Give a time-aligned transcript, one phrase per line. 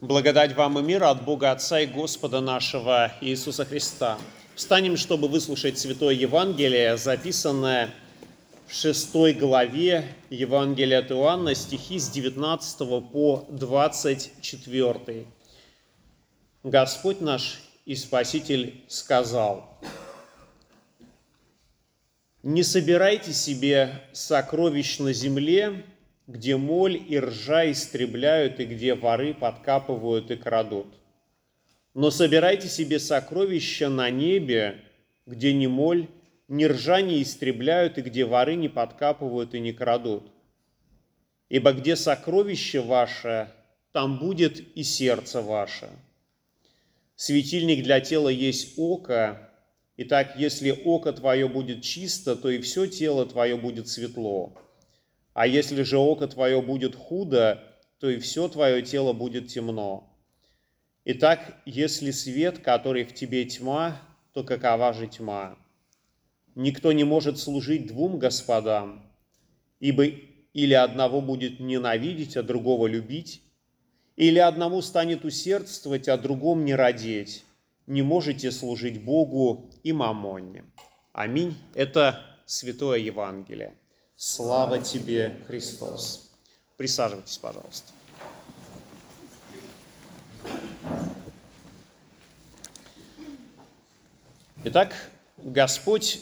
[0.00, 4.18] Благодать вам и мир от Бога Отца и Господа нашего Иисуса Христа.
[4.56, 7.94] Встанем, чтобы выслушать Святое Евангелие, записанное
[8.66, 12.78] в шестой главе Евангелия от Иоанна, стихи с 19
[13.12, 15.26] по 24.
[16.64, 19.78] Господь наш и Спаситель сказал,
[22.42, 25.84] «Не собирайте себе сокровищ на земле,
[26.26, 30.86] где моль и ржа истребляют, и где воры подкапывают и крадут.
[31.92, 34.80] Но собирайте себе сокровища на небе,
[35.26, 36.08] где ни моль,
[36.48, 40.24] ни ржа не истребляют, и где воры не подкапывают и не крадут.
[41.48, 43.50] Ибо где сокровище ваше,
[43.92, 45.88] там будет и сердце ваше.
[47.16, 49.50] Светильник для тела есть око,
[49.96, 54.52] Итак, если око твое будет чисто, то и все тело твое будет светло.
[55.34, 57.62] А если же око твое будет худо,
[57.98, 60.16] то и все твое тело будет темно.
[61.04, 64.00] Итак, если свет, который в тебе тьма,
[64.32, 65.58] то какова же тьма?
[66.54, 69.10] Никто не может служить двум господам,
[69.80, 73.42] ибо или одного будет ненавидеть, а другого любить,
[74.14, 77.44] или одному станет усердствовать, а другому не родить.
[77.88, 80.64] Не можете служить Богу и мамонне.
[81.12, 81.56] Аминь.
[81.74, 83.74] Это Святое Евангелие.
[84.16, 86.30] Слава тебе, Христос.
[86.76, 87.92] Присаживайтесь, пожалуйста.
[94.64, 94.94] Итак,
[95.36, 96.20] Господь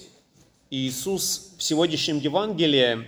[0.70, 3.06] Иисус в сегодняшнем Евангелии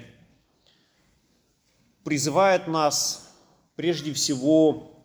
[2.04, 3.34] призывает нас
[3.76, 5.02] прежде всего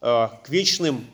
[0.00, 1.06] э, к вечным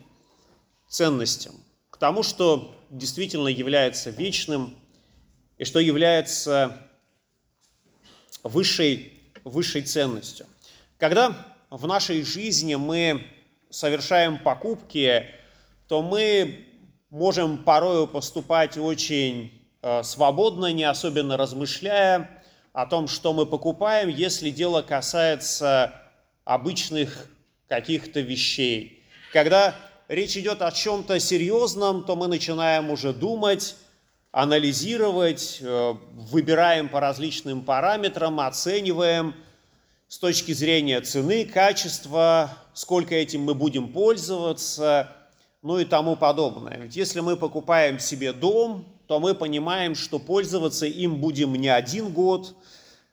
[0.89, 1.55] ценностям,
[1.91, 4.77] к тому, что действительно является вечным
[5.59, 6.81] и что является
[8.49, 9.13] высшей,
[9.45, 10.47] высшей ценностью.
[10.99, 11.37] Когда
[11.71, 13.27] в нашей жизни мы
[13.71, 15.27] совершаем покупки,
[15.89, 16.67] то мы
[17.11, 22.31] можем порою поступать очень э, свободно, не особенно размышляя
[22.73, 25.95] о том, что мы покупаем, если дело касается
[26.45, 27.29] обычных
[27.69, 29.03] каких-то вещей.
[29.33, 29.75] Когда
[30.09, 33.77] речь идет о чем-то серьезном, то мы начинаем уже думать,
[34.37, 39.35] анализировать, э, выбираем по различным параметрам, оцениваем
[40.09, 45.11] с точки зрения цены, качества, сколько этим мы будем пользоваться,
[45.63, 46.77] ну и тому подобное.
[46.83, 52.13] Ведь если мы покупаем себе дом, то мы понимаем, что пользоваться им будем не один
[52.13, 52.55] год,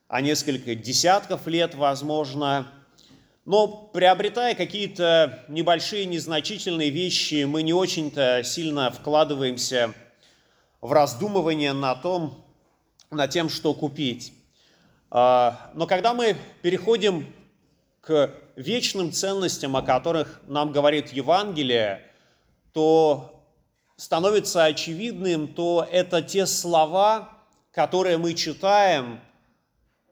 [0.10, 2.68] а несколько десятков лет, возможно.
[3.46, 10.03] Но приобретая какие-то небольшие, незначительные вещи, мы не очень-то сильно вкладываемся в
[10.92, 12.44] раздумывание на том,
[13.10, 14.34] над тем, что купить.
[15.10, 17.34] А, но когда мы переходим
[18.02, 22.02] к вечным ценностям, о которых нам говорит Евангелие,
[22.74, 23.46] то
[23.96, 27.30] становится очевидным, то это те слова,
[27.72, 29.22] которые мы читаем,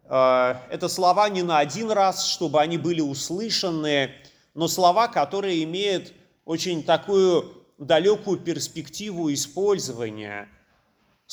[0.05, 4.11] а, это слова не на один раз, чтобы они были услышаны,
[4.53, 6.13] но слова, которые имеют
[6.45, 10.47] очень такую далекую перспективу использования–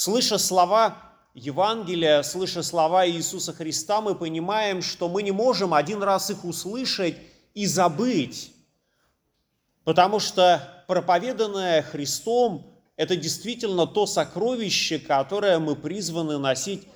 [0.00, 0.96] Слыша слова
[1.34, 7.16] Евангелия, слыша слова Иисуса Христа, мы понимаем, что мы не можем один раз их услышать
[7.54, 8.52] и забыть,
[9.82, 16.86] потому что проповеданное Христом– это действительно то сокровище, которое мы призваны носить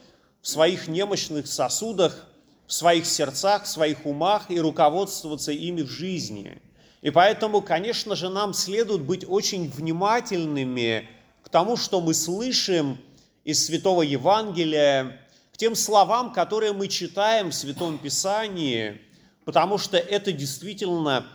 [0.41, 2.29] в своих немощных сосудах,
[2.69, 6.63] в своих сердцах, в своих умах и руководствоваться ими в жизни.
[7.01, 11.09] И поэтому, конечно же, нам следует быть очень внимательными–
[11.53, 12.99] тому, что мы слышим
[13.45, 15.21] из Святого Евангелия,
[15.53, 19.01] к тем словам, которые мы читаем в Святом Писании,
[19.45, 21.27] потому что это действительно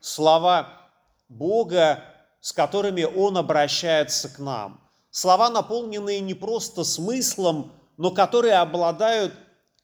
[0.00, 0.88] слова
[1.28, 2.02] Бога,
[2.40, 4.80] с которыми Он обращается к нам.
[5.10, 9.34] Слова, наполненные не просто смыслом, но которые обладают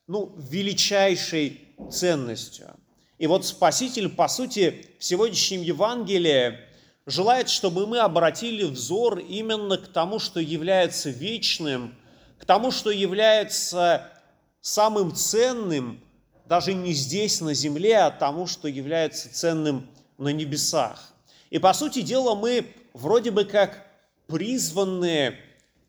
[0.07, 2.75] ну, величайшей ценностью.
[3.19, 6.59] И вот Спаситель, по сути, в сегодняшнем Евангелии
[7.07, 11.95] желает, чтобы мы обратили взор именно к тому, что является вечным,
[12.39, 14.09] к тому, что является
[14.61, 16.01] самым ценным,
[16.47, 19.89] даже не здесь, на земле, а тому, что является ценным
[20.19, 21.13] на небесах.
[21.51, 23.87] И, по сути дела, мы вроде бы как
[24.27, 25.37] призваны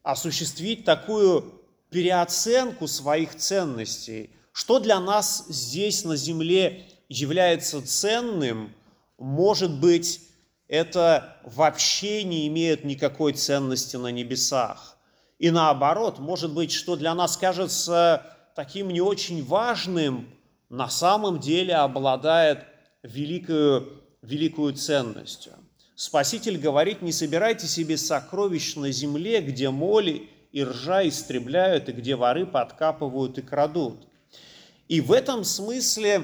[0.02, 4.32] осуществить такую переоценку своих ценностей.
[4.52, 8.74] Что для нас здесь, на земле, является ценным,
[9.18, 10.22] может быть
[10.74, 14.98] это вообще не имеет никакой ценности на небесах.
[15.38, 18.26] И наоборот, может быть, что для нас кажется
[18.56, 20.28] таким не очень важным,
[20.70, 22.66] на самом деле обладает
[23.04, 23.84] великой
[24.24, 25.54] великую ценностью.
[25.96, 32.16] Спаситель говорит, не собирайте себе сокровищ на земле, где моли и ржа истребляют, и где
[32.16, 34.08] воры подкапывают и крадут.
[34.88, 36.24] И в этом смысле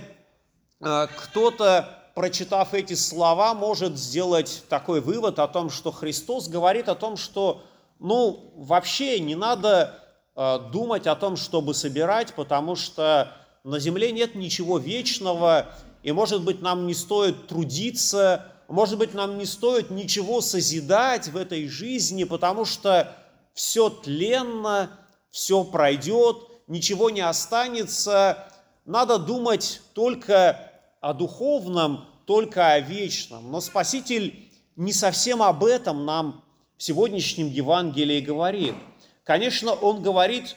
[0.82, 6.96] э, кто-то, прочитав эти слова, может сделать такой вывод о том, что Христос говорит о
[6.96, 7.64] том, что
[7.98, 9.98] ну, вообще не надо
[10.36, 13.32] э, думать о том, чтобы собирать, потому что
[13.64, 15.68] на земле нет ничего вечного,
[16.04, 21.38] и, может быть, нам не стоит трудиться, может быть, нам не стоит ничего созидать в
[21.38, 23.16] этой жизни, потому что
[23.54, 24.92] все тленно,
[25.32, 26.36] все пройдет,
[26.68, 28.46] ничего не останется.
[28.84, 30.66] Надо думать только
[31.02, 33.50] о духовном, только о вечном.
[33.50, 36.46] Но Спаситель не совсем об этом нам
[36.78, 38.76] в сегодняшнем Евангелии говорит.
[39.24, 40.56] Конечно, Он говорит,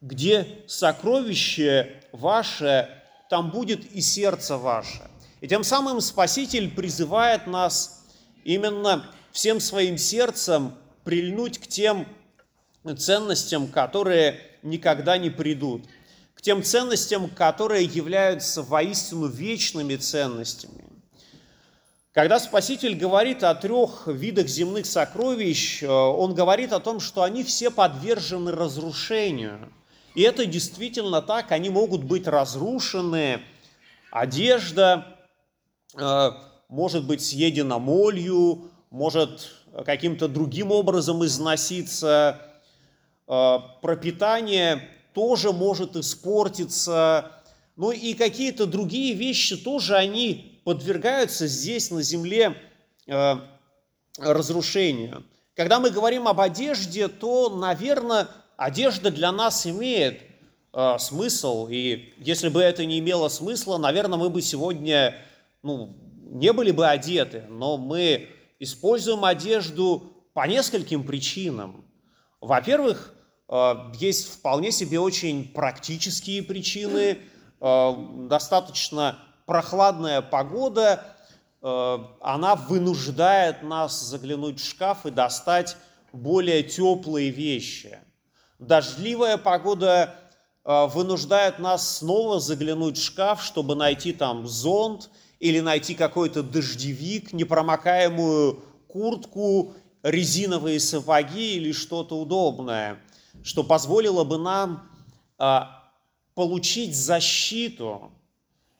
[0.00, 2.90] где сокровище ваше,
[3.28, 5.08] там будет и сердце ваше.
[5.40, 8.04] И тем самым Спаситель призывает нас
[8.42, 12.04] именно всем своим сердцем прильнуть к тем
[12.98, 15.84] ценностям, которые никогда не придут,
[16.40, 20.84] к тем ценностям, которые являются воистину вечными ценностями.
[22.12, 27.44] Когда Спаситель говорит о трех видах земных сокровищ, э, он говорит о том, что они
[27.44, 29.70] все подвержены разрушению.
[30.14, 33.42] И это действительно так, они могут быть разрушены,
[34.10, 35.18] одежда
[35.94, 36.30] э,
[36.70, 39.50] может быть съедена молью, может
[39.84, 42.40] каким-то другим образом износиться,
[43.28, 44.88] э, пропитание
[45.20, 47.30] тоже может испортиться,
[47.76, 52.56] ну и какие-то другие вещи тоже они подвергаются здесь на земле
[53.06, 53.34] э,
[54.16, 55.26] разрушению.
[55.54, 60.22] Когда мы говорим об одежде, то, наверное, одежда для нас имеет
[60.72, 65.14] э, смысл, и если бы это не имело смысла, наверное, мы бы сегодня
[65.62, 65.98] ну,
[66.30, 71.84] не были бы одеты, но мы используем одежду по нескольким причинам.
[72.40, 73.14] Во-первых,
[73.94, 77.18] есть вполне себе очень практические причины,
[77.60, 77.94] э,
[78.28, 81.04] достаточно прохладная погода,
[81.60, 85.76] э, она вынуждает нас заглянуть в шкаф и достать
[86.12, 87.98] более теплые вещи.
[88.58, 90.14] Дождливая погода
[90.62, 95.08] вынуждает нас снова заглянуть в шкаф, чтобы найти там зонт
[95.38, 102.98] или найти какой-то дождевик, непромокаемую куртку, резиновые сапоги или что-то удобное,
[103.42, 104.88] что позволило бы нам
[105.38, 105.92] а,
[106.34, 108.12] получить защиту.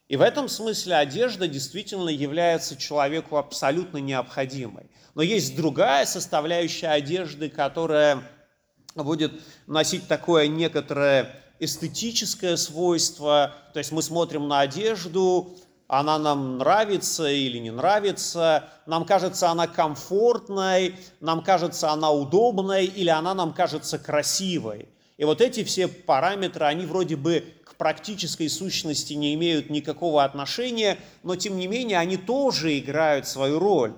[0.09, 4.91] И в этом смысле одежда действительно является человеку абсолютно необходимой.
[5.15, 8.23] Но есть другая составляющая одежды, которая
[8.95, 9.33] будет
[9.67, 13.55] носить такое некоторое эстетическое свойство.
[13.73, 15.56] То есть мы смотрим на одежду,
[15.93, 23.09] она нам нравится или не нравится, нам кажется она комфортной, нам кажется она удобной или
[23.09, 24.89] она нам кажется красивой.
[25.17, 30.97] И вот эти все параметры, они вроде бы к практической сущности не имеют никакого отношения,
[31.25, 33.95] но тем не менее они тоже играют свою роль.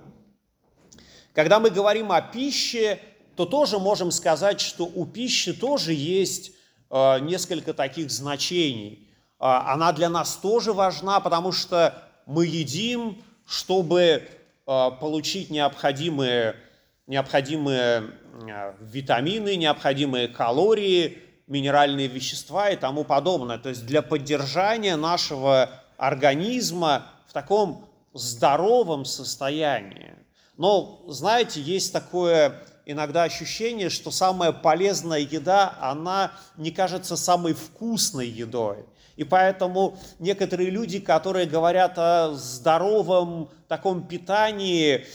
[1.34, 3.00] Когда мы говорим о пище,
[3.36, 6.52] то тоже можем сказать, что у пищи тоже есть
[6.88, 9.06] э, несколько таких значений–
[9.42, 14.28] она для нас тоже важна, потому что мы едим, чтобы
[14.66, 16.54] а, получить необходимые,
[17.08, 18.10] необходимые
[18.48, 21.18] а, витамины, необходимые калории,
[21.48, 23.58] минеральные вещества и тому подобное.
[23.58, 30.14] То есть для поддержания нашего организма в таком здоровом состоянии.
[30.56, 38.28] Но, знаете, есть такое иногда ощущение, что самая полезная еда, она не кажется самой вкусной
[38.28, 38.84] едой.
[39.22, 45.06] И поэтому некоторые люди, которые говорят о здоровом таком питании,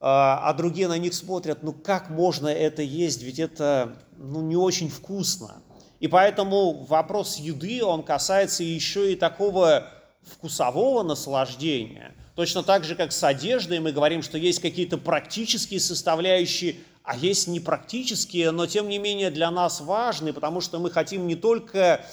[0.00, 4.56] а, а другие на них смотрят, ну как можно это есть, ведь это ну, не
[4.56, 5.62] очень вкусно.
[6.00, 9.86] И поэтому вопрос еды, он касается еще и такого
[10.22, 12.12] вкусового наслаждения.
[12.34, 17.46] Точно так же, как с одеждой, мы говорим, что есть какие-то практические составляющие, а есть
[17.46, 22.04] непрактические, но тем не менее для нас важны, потому что мы хотим не только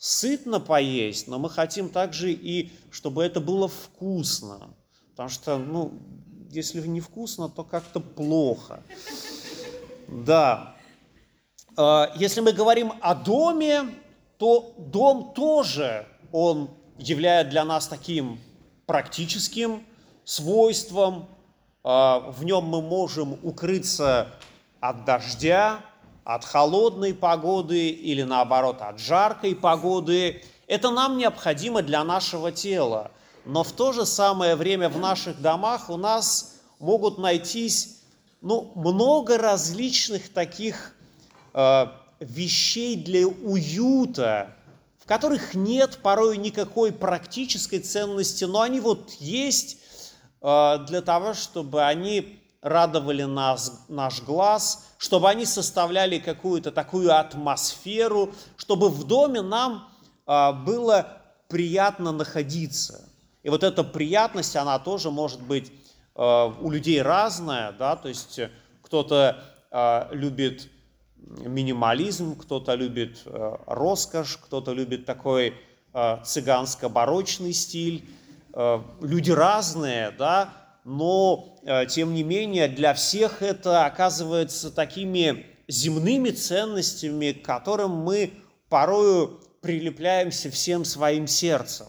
[0.00, 4.74] сытно поесть, но мы хотим также и, чтобы это было вкусно.
[5.10, 5.92] Потому что, ну,
[6.48, 8.82] если не вкусно, то как-то плохо.
[10.08, 10.74] Да.
[11.76, 13.94] А, если мы говорим о доме,
[14.38, 18.40] то дом тоже, он являет для нас таким
[18.86, 19.84] практическим
[20.24, 21.28] свойством.
[21.84, 24.28] А, в нем мы можем укрыться
[24.80, 25.84] от дождя,
[26.24, 30.42] от холодной погоды или наоборот от жаркой погоды.
[30.66, 33.10] Это нам необходимо для нашего тела.
[33.44, 38.00] но в то же самое время в наших домах у нас могут найтись
[38.42, 40.94] ну, много различных таких
[41.52, 41.86] э,
[42.20, 44.54] вещей для уюта,
[44.98, 49.78] в которых нет порой никакой практической ценности, но они вот есть
[50.40, 58.32] э, для того, чтобы они радовали нас, наш глаз, чтобы они составляли какую-то такую атмосферу,
[58.56, 59.88] чтобы в доме нам
[60.26, 63.08] э, было приятно находиться.
[63.42, 65.72] И вот эта приятность, она тоже может быть
[66.14, 68.40] э, у людей разная, да, то есть
[68.82, 70.68] кто-то э, любит
[71.16, 75.54] минимализм, кто-то любит э, роскошь, кто-то любит такой
[75.94, 78.08] э, цыганско-барочный стиль.
[78.52, 80.52] Э, люди разные, да,
[80.84, 88.32] но э, тем не менее для всех это оказывается такими земными ценностями, к которым мы
[88.68, 91.86] порою прилепляемся всем своим сердцем.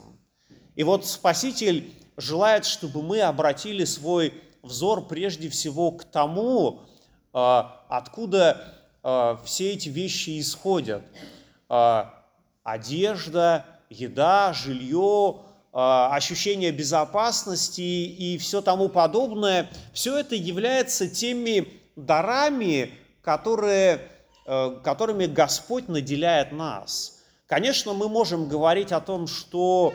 [0.75, 6.81] И вот Спаситель желает, чтобы мы обратили свой взор прежде всего к тому,
[7.33, 11.03] э, откуда э, все эти вещи исходят.
[12.63, 15.37] Одежда, еда, жилье,
[15.73, 24.01] ощущение безопасности и все тому подобное, все это является теми дарами, которые,
[24.45, 27.19] э, которыми Господь наделяет нас.
[27.47, 29.93] Конечно, мы можем говорить о том, что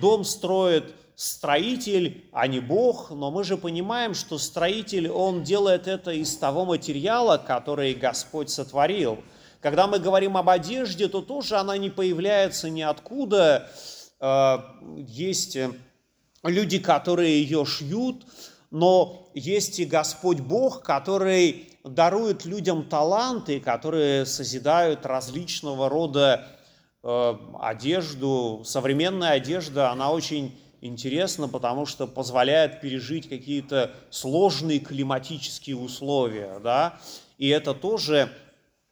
[0.00, 6.12] дом строит строитель, а не Бог, но мы же понимаем, что строитель, он делает это
[6.12, 9.18] из того материала, который Господь сотворил.
[9.60, 15.70] Когда мы говорим об одежде, то тоже она не появляется ниоткуда, Э, есть э,
[16.42, 18.24] люди, которые ее шьют,
[18.70, 26.46] но есть и Господь Бог, который дарует людям таланты, которые созидают различного рода
[27.02, 28.62] э, одежду.
[28.64, 36.58] Современная одежда, она очень интересна, потому что позволяет пережить какие-то сложные климатические условия.
[36.60, 36.98] Да?
[37.38, 38.32] И это тоже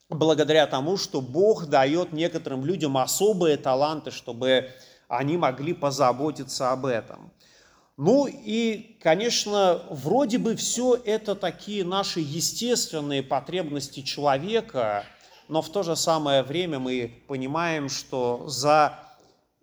[0.09, 4.71] благодаря тому, что Бог дает некоторым людям особые таланты, чтобы
[5.07, 7.31] они могли позаботиться об этом.
[7.97, 15.05] Ну и, конечно, вроде бы все это такие наши естественные потребности человека,
[15.47, 18.99] но в то же самое время мы понимаем, что за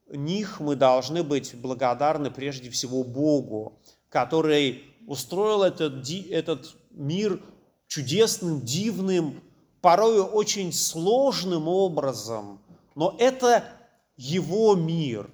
[0.08, 7.40] них мы должны быть благодарны прежде всего Богу, который устроил этот, этот мир
[7.86, 9.42] чудесным, дивным,
[9.82, 12.60] порою очень сложным образом,
[12.94, 13.64] но это
[14.22, 15.28] его мир.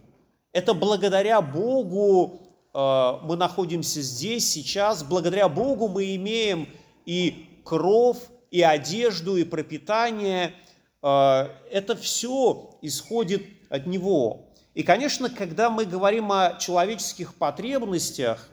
[0.52, 2.40] Это благодаря Богу
[2.72, 5.02] э, мы находимся здесь, сейчас.
[5.02, 6.68] Благодаря Богу мы имеем
[7.04, 8.16] и кров,
[8.50, 10.54] и одежду, и пропитание.
[11.02, 14.48] Э, это все исходит от Него.
[14.72, 18.48] И, конечно, когда мы говорим о человеческих потребностях,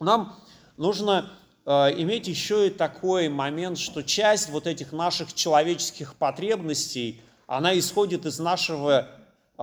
[0.00, 0.36] нам
[0.76, 1.30] нужно
[1.64, 8.26] э, иметь еще и такой момент, что часть вот этих наших человеческих потребностей, она исходит
[8.26, 9.08] из нашего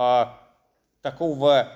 [0.02, 0.40] а,
[1.02, 1.68] такого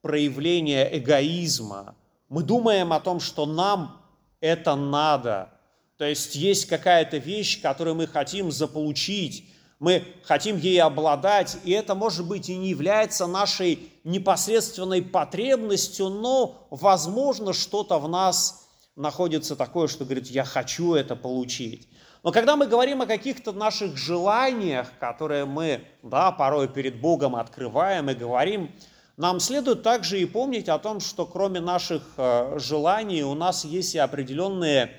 [0.00, 1.96] проявления эгоизма.
[2.28, 4.00] Мы думаем о том, что нам
[4.40, 5.50] это надо.
[5.96, 9.50] То есть есть какая-то вещь, которую мы хотим заполучить,
[9.80, 16.68] мы хотим ей обладать, и это, может быть, и не является нашей непосредственной потребностью, но,
[16.70, 21.88] возможно, что-то в нас находится такое, что говорит, я хочу это получить.
[22.24, 28.08] Но когда мы говорим о каких-то наших желаниях, которые мы да, порой перед Богом открываем
[28.08, 28.74] и говорим,
[29.18, 33.94] нам следует также и помнить о том, что кроме наших э, желаний у нас есть
[33.94, 34.90] и определенные э,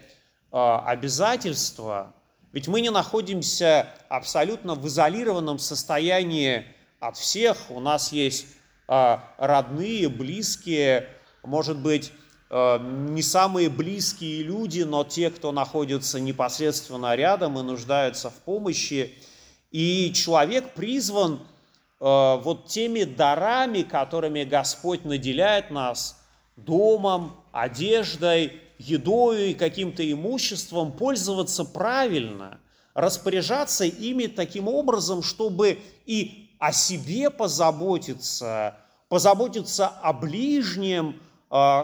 [0.51, 2.13] обязательства.
[2.51, 6.63] Ведь мы не находимся абсолютно в изолированном состоянии
[6.99, 7.57] от всех.
[7.71, 8.45] У нас есть
[8.87, 11.09] э, родные, близкие,
[11.41, 12.13] может быть,
[12.79, 19.13] не самые близкие люди, но те, кто находится непосредственно рядом и нуждаются в помощи.
[19.71, 21.39] И человек призван э,
[21.99, 26.17] вот теми дарами, которыми Господь наделяет нас,
[26.55, 32.61] домом, одеждой, едой и каким-то имуществом, пользоваться правильно,
[32.93, 38.77] распоряжаться ими таким образом, чтобы и о себе позаботиться,
[39.09, 41.19] позаботиться о ближнем,
[41.51, 41.83] э,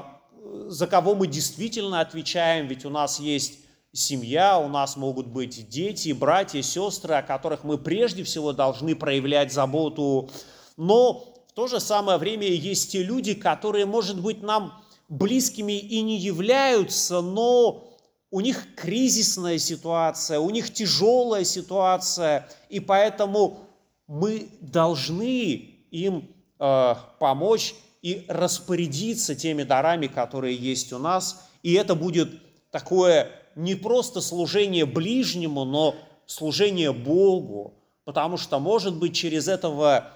[0.68, 3.60] за кого мы действительно отвечаем, ведь у нас есть
[3.94, 9.52] семья, у нас могут быть дети, братья, сестры, о которых мы прежде всего должны проявлять
[9.52, 10.30] заботу.
[10.78, 16.02] Но в то же самое время есть те люди, которые, может быть, нам близкими и
[16.02, 17.92] не являются, но
[18.32, 23.60] у них кризисная ситуация, у них тяжелая ситуация, и поэтому
[24.08, 25.54] мы должны
[25.92, 26.30] им
[26.60, 31.48] э, помочь и распорядиться теми дарами, которые есть у нас.
[31.64, 32.30] И это будет
[32.72, 37.74] такое не просто служение ближнему, но служение Богу,
[38.06, 40.12] потому что, может быть, через этого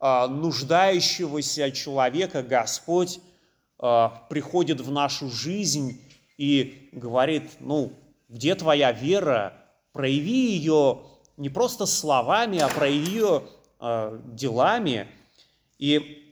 [0.00, 3.20] а, нуждающегося человека Господь
[3.78, 6.00] а, приходит в нашу жизнь
[6.38, 7.92] и говорит, ну,
[8.28, 9.54] где твоя вера,
[9.92, 11.00] прояви ее
[11.36, 13.42] не просто словами, а прояви ее
[13.80, 15.08] э, делами.
[15.78, 16.27] И э,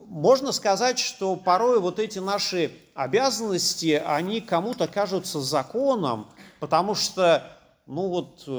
[0.00, 6.28] можно сказать, что порой вот эти наши обязанности, они кому-то кажутся законом,
[6.60, 7.42] потому что,
[7.86, 8.50] ну вот э,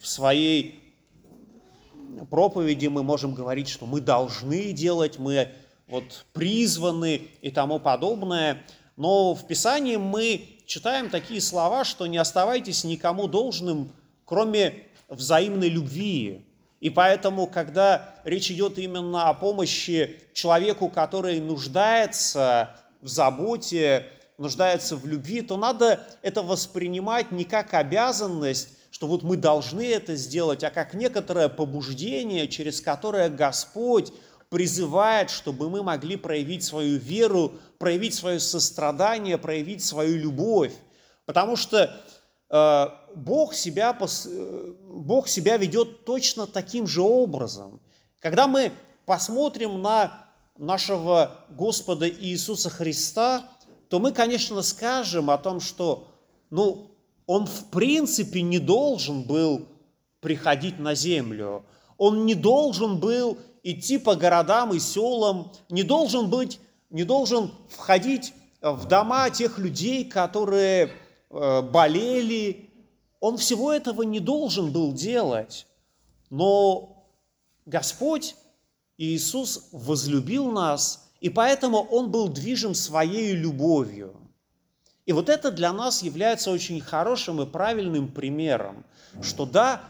[0.00, 0.94] в своей
[2.30, 5.48] проповеди мы можем говорить, что мы должны делать, мы
[5.88, 8.62] вот призваны и тому подобное.
[8.96, 13.92] Но в Писании мы читаем такие слова, что не оставайтесь никому должным,
[14.24, 16.46] кроме взаимной любви.
[16.84, 24.04] И поэтому, когда речь идет именно о помощи человеку, который нуждается в заботе,
[24.36, 30.14] нуждается в любви, то надо это воспринимать не как обязанность, что вот мы должны это
[30.14, 34.12] сделать, а как некоторое побуждение, через которое Господь
[34.50, 40.74] призывает, чтобы мы могли проявить свою веру, проявить свое сострадание, проявить свою любовь.
[41.24, 41.98] Потому что
[42.50, 47.80] Бог, себя, э, Бог себя ведет точно таким же образом.
[48.20, 48.72] Когда мы
[49.06, 50.26] посмотрим на
[50.58, 53.48] нашего Господа Иисуса Христа,
[53.88, 56.08] то мы, конечно, скажем о том, что
[56.50, 56.90] ну,
[57.26, 59.66] Он в принципе не должен был
[60.20, 61.64] приходить на землю.
[61.96, 66.60] Он не должен был идти по городам и селам, не должен быть,
[66.90, 70.90] не должен входить в дома тех людей, которые э,
[71.34, 72.70] болели.
[73.20, 75.66] Он всего этого не должен был делать.
[76.30, 77.08] Но
[77.66, 78.36] Господь
[78.96, 84.14] Иисус возлюбил нас, и поэтому Он был движим своей любовью.
[85.06, 88.84] И вот это для нас является очень хорошим и правильным примером,
[89.22, 89.82] что да,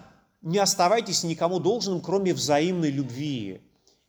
[0.42, 3.61] не оставайтесь никому должным, кроме взаимной любви.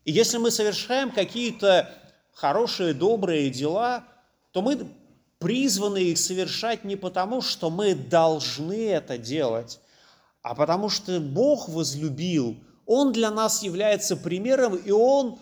[0.03, 1.91] И если мы совершаем какие-то
[2.33, 4.03] хорошие, добрые дела,
[4.51, 4.87] то мы
[5.39, 9.79] призваны их совершать не потому, что мы должны это делать,
[10.41, 15.39] а потому что Бог возлюбил, Он для нас является примером, и Он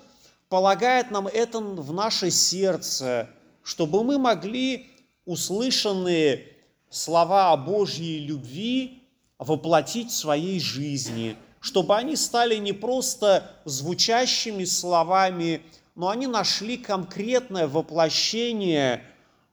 [0.49, 3.29] полагает нам это в наше сердце,
[3.63, 4.87] чтобы мы могли
[5.25, 6.47] услышанные
[6.89, 9.03] слова о Божьей любви
[9.39, 15.61] воплотить в своей жизни, чтобы они стали не просто звучащими словами,
[15.95, 19.03] но они нашли конкретное воплощение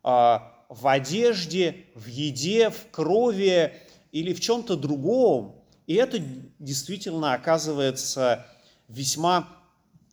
[0.03, 3.75] в одежде, в еде, в крови
[4.13, 5.65] или в чем-то другом.
[5.87, 6.19] И это
[6.59, 8.47] действительно оказывается
[8.89, 9.49] весьма,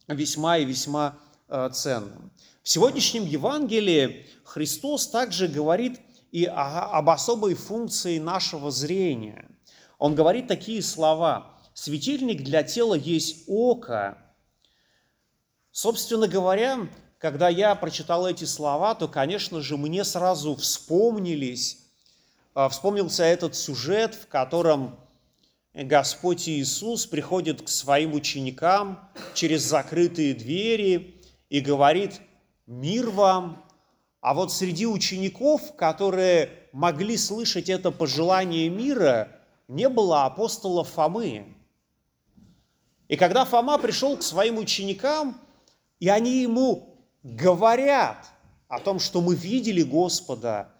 [0.08, 2.32] весьма и весьма а, ценным.
[2.64, 6.00] В сегодняшнем Евангелии Христос также говорит
[6.32, 9.46] и об особой функции нашего зрения–
[9.98, 11.54] он говорит такие слова.
[11.74, 14.18] Светильник для тела есть око.
[15.72, 16.88] Собственно говоря,
[17.20, 21.80] когда я прочитал эти слова, то, конечно же, мне сразу вспомнились,
[22.54, 25.00] а, вспомнился этот сюжет, в котором
[25.74, 32.20] Господь Иисус приходит к своим ученикам через закрытые двери и говорит
[32.66, 33.64] «Мир вам!»
[34.22, 39.32] А вот среди учеников, которые могли слышать это пожелание мира,
[39.68, 41.56] не было апостола Фомы.
[43.08, 45.40] И когда Фома пришел к своим ученикам,
[46.00, 48.26] и они ему говорят
[48.68, 50.72] о том, что мы видели Господа,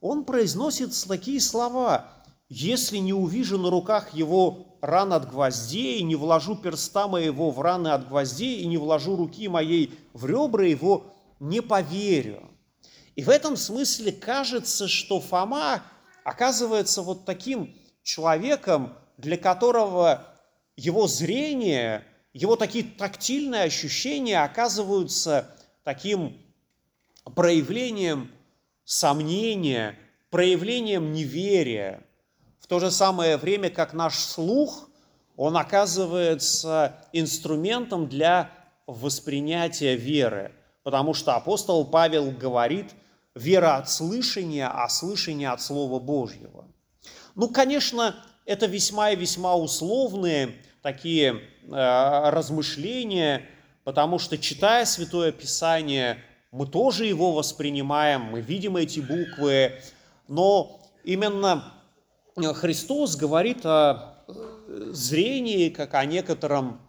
[0.00, 2.08] он произносит такие слова
[2.48, 7.88] «Если не увижу на руках его ран от гвоздей, не вложу перста моего в раны
[7.88, 12.50] от гвоздей и не вложу руки моей в ребра его, не поверю».
[13.16, 15.82] И в этом смысле кажется, что Фома
[16.24, 20.26] оказывается вот таким человеком, для которого
[20.76, 25.48] его зрение, его такие тактильные ощущения оказываются
[25.84, 26.36] таким
[27.34, 28.30] проявлением
[28.84, 29.96] сомнения,
[30.30, 32.02] проявлением неверия.
[32.58, 34.88] В то же самое время, как наш слух,
[35.36, 38.50] он оказывается инструментом для
[38.86, 40.52] воспринятия веры.
[40.82, 42.94] Потому что апостол Павел говорит,
[43.34, 46.66] вера от слышания, а слышание от Слова Божьего.
[47.34, 53.46] Ну, конечно, это весьма и весьма условные такие э, размышления,
[53.84, 56.18] потому что, читая Святое Писание,
[56.50, 59.80] мы тоже его воспринимаем, мы видим эти буквы,
[60.28, 61.72] но именно
[62.36, 64.14] Христос говорит о
[64.66, 66.80] зрении как о некотором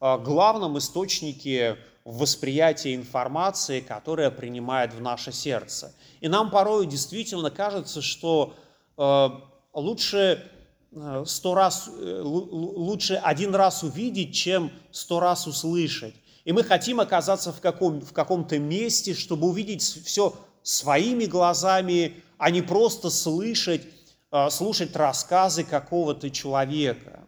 [0.00, 5.94] э, главном источнике в восприятии информации, которая принимает в наше сердце.
[6.20, 8.54] И нам порой действительно кажется, что
[8.96, 9.28] э,
[9.72, 10.50] лучше
[10.92, 16.14] э, сто раз, э, лучше один раз увидеть, чем сто раз услышать.
[16.44, 22.50] И мы хотим оказаться в, каком, в каком-то месте, чтобы увидеть все своими глазами, а
[22.50, 23.82] не просто слышать,
[24.30, 27.24] э, слушать рассказы какого-то человека.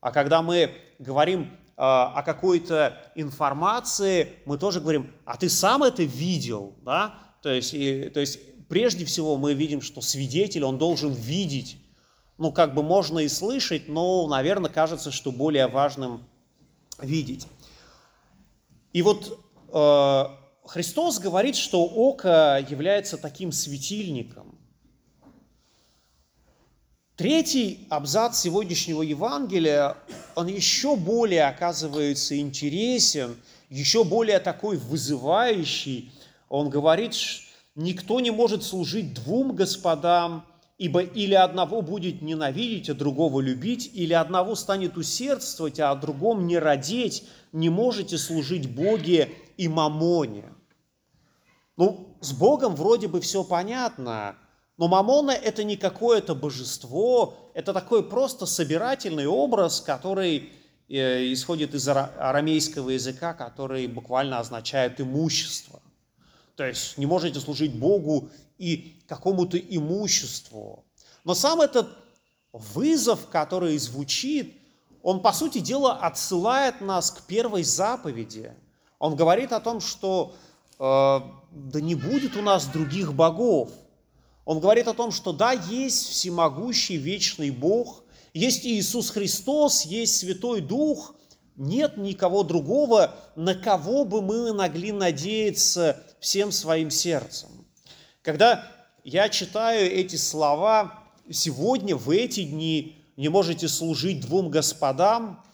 [0.00, 6.02] А когда мы говорим а, о какой-то информации, мы тоже говорим, а ты сам это
[6.02, 7.14] видел, да?
[7.42, 11.78] То есть, и, то есть прежде всего мы видим, что свидетель, он должен видеть.
[12.36, 16.26] Ну, как бы можно и слышать, но, наверное, кажется, что более важным
[17.00, 17.46] видеть.
[18.92, 19.40] И вот
[19.72, 20.24] э,
[20.64, 24.58] Христос говорит, что око является таким светильником.
[27.16, 29.96] Третий абзац сегодняшнего Евангелия,
[30.34, 33.36] он еще более оказывается интересен,
[33.68, 36.10] еще более такой вызывающий.
[36.48, 37.14] Он говорит,
[37.74, 40.46] никто не может служить двум господам,
[40.80, 46.46] ибо или одного будет ненавидеть, а другого любить, или одного станет усердствовать, а о другом
[46.48, 47.28] не родить.
[47.52, 50.44] Не можете служить Боге и мамоне.
[51.76, 54.36] Ну, с Богом вроде бы все понятно–
[54.80, 60.54] но Мамона– это не какое-то божество, это такой просто собирательный образ, который
[60.88, 65.82] э, исходит из арамейского языка, который буквально означает имущество.
[66.56, 70.84] То есть не можете служить Богу и какому-то имуществу.
[71.24, 71.88] Но сам этот
[72.52, 74.54] вызов, который звучит,
[75.02, 78.52] он, по сути дела, отсылает нас к первой заповеди.
[78.98, 80.34] Он говорит о том, что
[80.78, 83.70] э, да не будет у нас других богов–
[84.50, 88.02] он говорит о том, что да, есть всемогущий вечный Бог,
[88.34, 91.14] есть Иисус Христос, есть Святой Дух,
[91.54, 97.48] нет никого другого, на кого бы мы могли надеяться всем своим сердцем.
[98.22, 98.66] Когда
[99.04, 105.44] я читаю эти слова сегодня, в эти дни, не можете служить двум господам,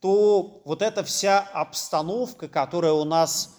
[0.00, 3.58] то вот эта вся обстановка, которая у нас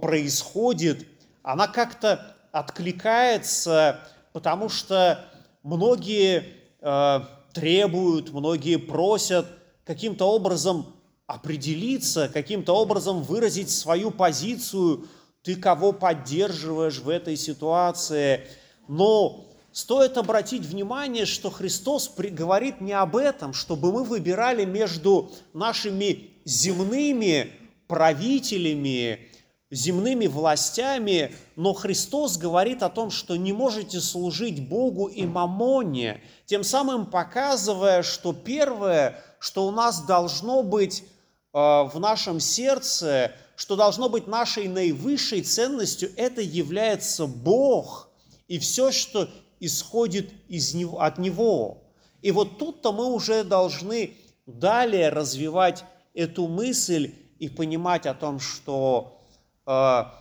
[0.00, 1.06] происходит,
[1.42, 4.00] она как-то откликается
[4.32, 5.24] потому что
[5.62, 6.44] многие
[6.80, 7.20] э,
[7.52, 9.46] требуют, многие просят
[9.84, 10.86] каким-то образом
[11.26, 15.06] определиться, каким-то образом выразить свою позицию,
[15.42, 18.46] ты кого поддерживаешь в этой ситуации.
[18.88, 26.30] Но стоит обратить внимание, что Христос говорит не об этом, чтобы мы выбирали между нашими
[26.44, 27.52] земными
[27.88, 29.32] правителями,
[29.70, 36.62] земными властями, но Христос говорит о том, что не можете служить Богу и мамоне, тем
[36.62, 44.08] самым показывая, что первое, что у нас должно быть э, в нашем сердце, что должно
[44.08, 48.08] быть нашей наивысшей ценностью, это является Бог
[48.48, 49.28] и все, что
[49.60, 51.84] исходит из него, от Него.
[52.22, 59.16] И вот тут-то мы уже должны далее развивать эту мысль и понимать о том, что
[59.64, 60.12] а,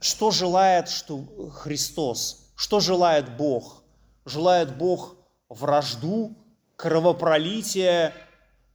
[0.00, 3.82] что желает что Христос, что желает Бог.
[4.24, 5.16] Желает Бог
[5.50, 6.34] вражду,
[6.76, 8.14] кровопролитие,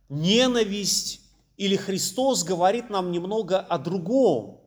[0.09, 1.21] ненависть,
[1.57, 4.61] или Христос говорит нам немного о другом.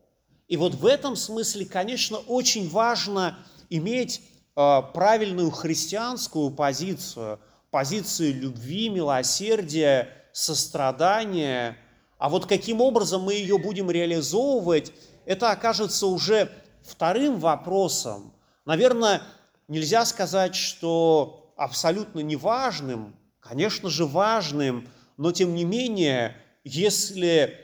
[0.47, 3.37] И вот в этом смысле, конечно, очень важно
[3.69, 4.21] иметь
[4.55, 11.77] а, правильную христианскую позицию, позицию любви, милосердия, сострадания.
[12.17, 14.91] А вот каким образом мы ее будем реализовывать,
[15.25, 18.33] это окажется уже вторым вопросом.
[18.65, 19.21] Наверное,
[19.67, 27.57] нельзя сказать, что абсолютно неважным, конечно же важным, но тем не менее, если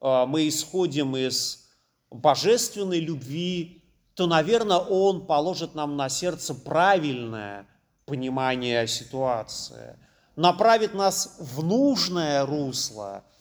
[0.00, 1.68] а, мы исходим из
[2.10, 3.82] божественной любви,
[4.14, 7.66] то, наверное, Он положит нам на сердце правильное
[8.04, 9.96] понимание ситуации,
[10.36, 13.24] направит нас в нужное русло–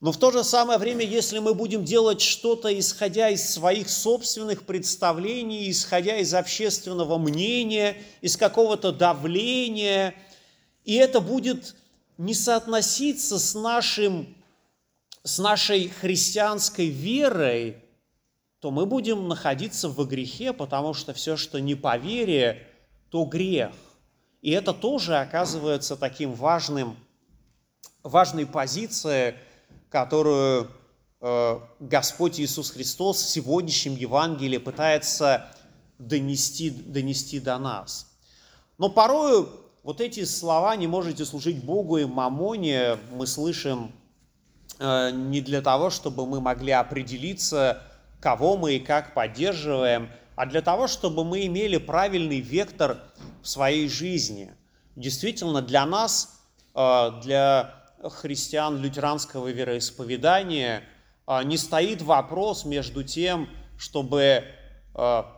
[0.00, 4.64] но в то же самое время, если мы будем делать что-то, исходя из своих собственных
[4.64, 10.14] представлений, исходя из общественного мнения, из какого-то давления,
[10.84, 11.74] и это будет
[12.18, 14.34] не соотноситься с, нашим,
[15.22, 17.82] с нашей христианской верой,
[18.60, 22.66] то мы будем находиться в грехе, потому что все, что не по вере,
[23.10, 23.72] то грех.
[24.40, 26.96] И это тоже оказывается таким важным,
[28.02, 29.34] важной позицией,
[29.90, 30.70] которую
[31.20, 35.48] э, Господь Иисус Христос в сегодняшнем Евангелии пытается
[35.98, 38.06] донести, донести до нас.
[38.78, 39.48] Но порою
[39.86, 43.92] вот эти слова «не можете служить Богу и мамоне» мы слышим
[44.80, 47.84] э, не для того, чтобы мы могли определиться,
[48.20, 52.98] кого мы и как поддерживаем, а для того, чтобы мы имели правильный вектор
[53.42, 54.52] в своей жизни.
[54.96, 56.40] Действительно, для нас,
[56.74, 57.72] э, для
[58.02, 60.82] христиан лютеранского вероисповедания,
[61.28, 64.44] э, не стоит вопрос между тем, чтобы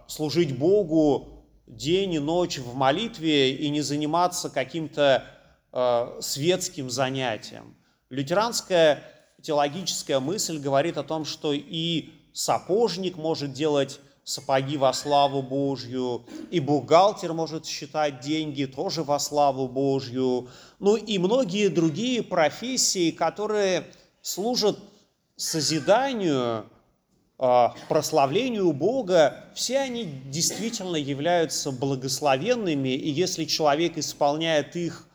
[0.07, 1.38] служить Богу
[1.69, 5.25] день и ночь в молитве и не заниматься каким-то
[6.21, 7.77] светским занятием.
[8.11, 9.05] Лютеранская
[9.43, 16.61] теологическая мысль говорит о том, что и сапожник может делать сапоги во славу Божью, и
[16.61, 23.85] бухгалтер может считать деньги тоже во славу Божью, ну и многие другие профессии, которые
[24.21, 24.79] служат
[25.37, 26.67] созиданию,
[27.39, 35.07] прославлению Бога, все они действительно являются благословенными, и если человек исполняет их,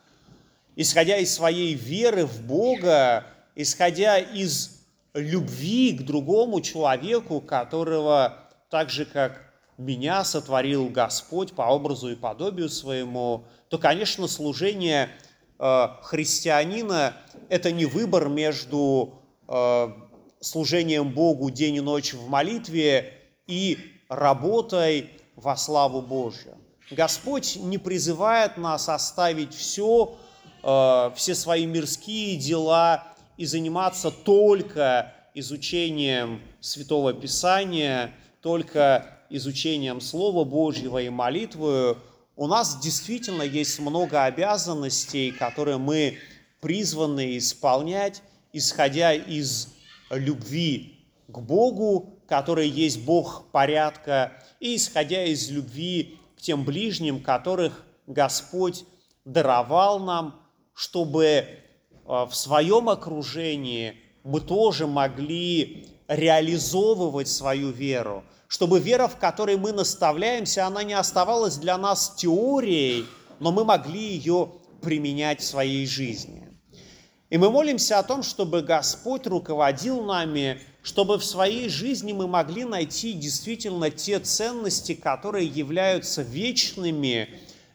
[0.78, 4.84] исходя из своей веры в Бога, исходя из
[5.14, 8.38] любви к другому человеку, которого
[8.70, 15.10] так же, как меня сотворил Господь по образу и подобию своему, то, конечно, служение
[15.60, 17.16] э, христианина–
[17.50, 19.88] это не выбор между э,
[20.44, 23.14] служением Богу день и ночь в молитве
[23.48, 23.78] и
[24.10, 26.58] работой во славу Божью.
[26.92, 30.16] Господь не призывает нас оставить все,
[30.64, 33.04] э, все свои мирские дела
[33.38, 41.98] и заниматься только изучением Святого Писания, только изучением Слова Божьего и молитвою,
[42.36, 46.18] у нас действительно есть много обязанностей, которые мы
[46.62, 48.22] призваны исполнять,
[48.54, 49.70] исходя из
[50.10, 57.86] любви к Богу, который есть Бог порядка, и исходя из любви к тем ближним, которых
[58.08, 58.86] Господь
[59.26, 60.42] даровал нам,
[60.74, 61.64] чтобы
[62.06, 69.72] Э, в своем окружении мы тоже могли реализовывать свою веру, чтобы вера, в которой мы
[69.72, 73.06] наставляемся, она не оставалась для нас теорией,
[73.40, 76.50] но мы могли ее применять в своей жизни.
[77.34, 82.64] И мы молимся о том, чтобы Господь руководил нами, чтобы в своей жизни мы могли
[82.64, 87.28] найти действительно те ценности, которые являются вечными,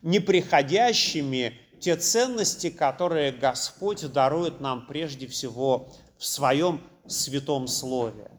[0.03, 8.31] неприходящими, те ценности, которые Господь дарует нам прежде всего в Своем Святом Слове.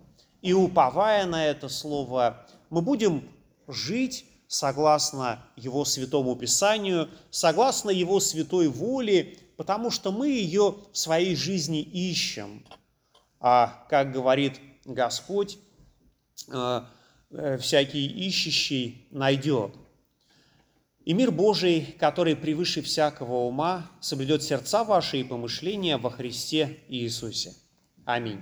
[0.41, 3.29] И уповая на это Слово, мы будем
[3.67, 11.35] жить согласно Его Святому Писанию, согласно Его святой воле, потому что мы ее в своей
[11.35, 12.63] жизни ищем.
[13.41, 14.53] А, как говорит
[14.85, 15.57] Господь,
[16.47, 16.81] э,
[17.31, 19.73] э, всякий ищущий найдет.
[21.03, 27.53] И мир Божий, который превыше всякого ума, соблюдет сердца ваши и помышления во Христе Иисусе.
[28.05, 28.41] Аминь.